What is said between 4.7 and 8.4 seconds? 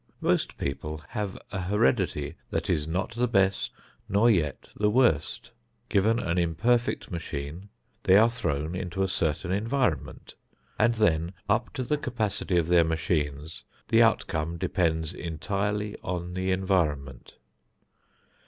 the worst. Given an imperfect machine, they are